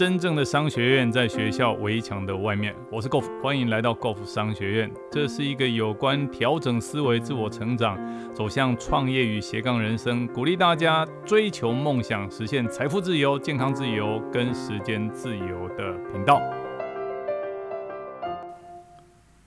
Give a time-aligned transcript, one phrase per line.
[0.00, 2.74] 真正的商学院在学校围墙的外面。
[2.90, 4.90] 我是 Golf，欢迎来到 Golf 商学院。
[5.12, 7.98] 这是一个有关调整思维、自我成长、
[8.32, 16.40] 走向创业与斜杠人生，鼓励大家追求梦想、实现财富自由、健康自由跟时间自由的频道。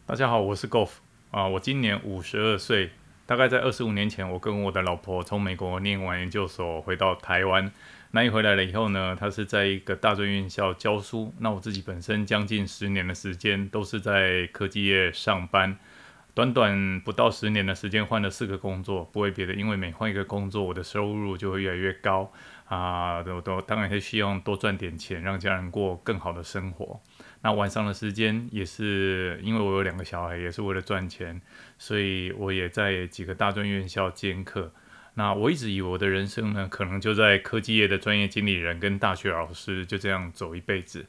[0.06, 0.92] 大家好，我是 Golf
[1.32, 2.92] 啊，我今年五十二岁。
[3.26, 7.72] 大概在二十五年前，我跟我的老婆从美国念完研究所回到台湾。
[8.12, 11.34] 那一回来了以后呢，他是在一个大专院校教书。
[11.40, 15.78] 那我自己本身将近十年的时间都是在科技业上班，
[16.36, 19.06] 短短不到十年的时间换了四个工作。
[19.06, 22.32] 不为别的，因为每换一个工作，我的收入就会越来越高
[22.74, 23.24] 啊。
[23.24, 27.00] 都都当然是希望多赚点钱，让家人过更好的生活。
[27.42, 31.42] 那晚上的时间也是因为我有两个小孩，也是为了赚钱，
[31.78, 34.72] 所以我也在几个大专院校兼课。
[35.16, 41.06] 那我一直以为我的人生呢，可能就在科技业的专业经理人跟大学老师就这样走一辈子。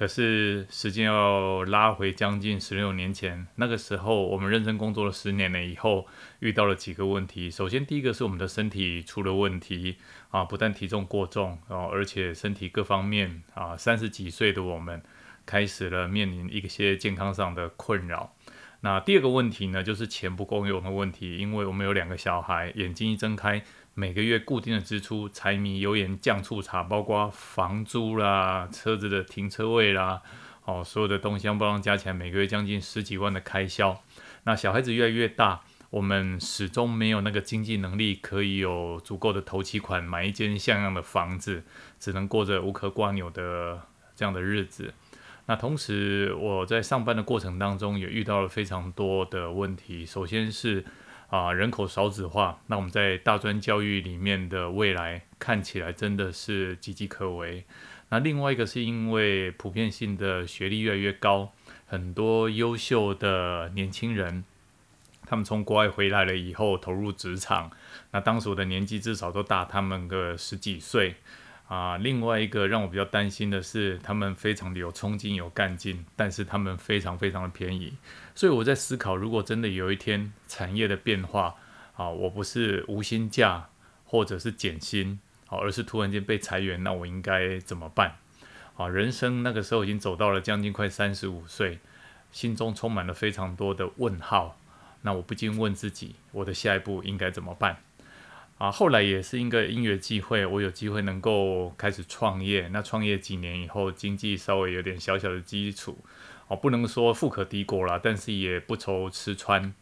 [0.00, 6.06] 可是时间要拉回将近十六年前，那个时候我们认真工作了十年了以后，
[6.38, 7.50] 遇到了几个问题。
[7.50, 9.98] 首先第一个是我们的身体出了问题
[10.30, 15.02] 啊，不但体重过重啊，而且身体各方面啊，三十几岁的我们
[15.44, 18.34] 开始了面临一些健康上的困扰。
[18.82, 30.22] 那第二个问题呢，就是钱不够用的问题，因为我们有两个小孩，眼睛一睁开，每个月固定的支出，柴米油盐酱醋茶，包括房租啦、车子的停车位啦，
[30.64, 34.00] 哦，所有的东西，不然加起来，每个月将近十几万的开销。
[34.44, 41.64] 那小孩子越来越大，我们始终没有那个经济能力，可以有足够的头期款买一间像样的房子，
[41.98, 43.82] 只能过着无可挂扭的
[44.16, 44.94] 这样的日子。
[45.50, 50.06] 那同时，我在上班的过程当中也遇到了非常多的问题。
[50.06, 50.84] 首先是
[51.26, 57.64] 啊，人口少子化，那我们在大专教育里面的未来看起来真的是岌岌可危。
[58.10, 61.50] 那另外一个是因为普遍性的学历越来越高，
[61.84, 64.44] 很多优秀的年轻人，
[65.26, 67.72] 他们从国外回来了以后投入职场，
[68.12, 71.16] 那当时我的年纪至少都大他们个十几岁。
[71.70, 77.94] 啊，另外一个让我比较担心的是，他们非常的有冲劲、有干劲，但是他们非常非常的便宜。
[78.34, 81.54] 所以我在思考，如果真的有一天产业的变化，
[81.94, 83.68] 啊，我不是无薪假
[84.04, 88.16] 或者是减薪，啊，而是突然间被裁员，那我应该怎么办？
[88.74, 91.78] 啊，人生那个时候已经走到了将近快三十五岁，
[92.32, 94.58] 心中充满了非常多的问号。
[95.02, 97.76] 那我不禁问自己，我的下一步应该怎么办？
[98.60, 102.68] 啊，后来也是一个音乐机会，我有机会能够开始创业。
[102.68, 105.96] 那创业几年以后，经济稍微有点小小的基础，
[106.46, 109.72] 哦，不能说富可敌国了，但是也不愁吃穿。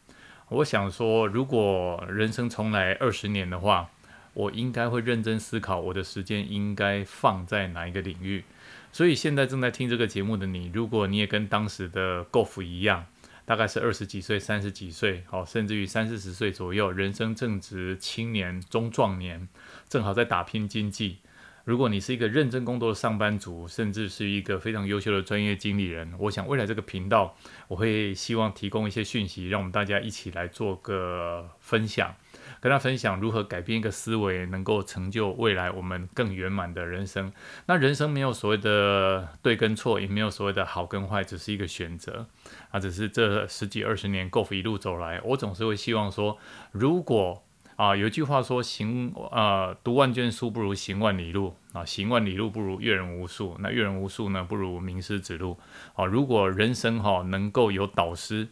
[0.50, 3.90] 我想说，如果人生重来二十年的话，
[4.32, 8.44] 我应该会认真思考我的时间应该放在哪一个领域。
[8.92, 13.06] 所以现在正在听这个节目的你，如果你也跟当时的 Golf 一样，
[13.48, 19.48] 大概是二十几岁、三十几岁，好，甚至于三四十岁左右，人生正值青年、中壮年，
[19.88, 21.20] 正好在打拼经济。
[21.64, 27.34] 如果你是一个认真工作的上班族，甚至是一个非常优秀的专业经理人，我想未来这个频道，
[27.68, 32.14] 我会希望提供一些讯息，让我们大家一起来做个分享。
[32.60, 37.32] 跟他分享如何改变一个思维，能够成就未来我们更圆满的人生。
[37.66, 42.26] 那人生没有所谓的对跟错，也没有所谓的好跟坏，只是一个选择
[42.70, 42.80] 啊。
[42.80, 46.36] 只是这十几二十年 Golf 一路走来，我总是会希望说，
[46.72, 47.42] 如果
[47.76, 55.58] 啊有一句话说，行啊读万卷书不如行万里路啊，行万里路不如阅人无数，那阅人无数呢不如名师指路
[55.94, 56.04] 啊。
[56.04, 58.48] 如果人生哈能够有导师。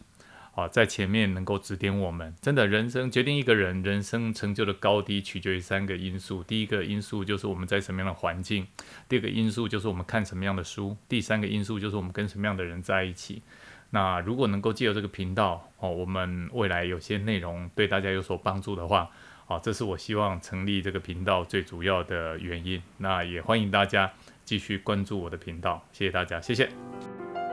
[0.57, 6.43] 啊，在前面能够指点我们，真的人生决定一个人人生成就的高低，取决于三个因素。
[6.43, 8.65] 第一个因素就是我们在什么样的环境，
[9.07, 13.43] 第二个因素就是我们看什么样的书，第三个因素就是我们跟什么样的人在一起。
[13.91, 19.07] 那如果能够借由这个频道，哦，我们未来有些内容对大家有所帮助的话，
[19.45, 22.81] 啊，这是我希望成立这个频道最主要的原因。
[22.97, 24.11] 那也欢迎大家
[24.43, 26.67] 继续关注我的频道，谢谢大家，谢谢。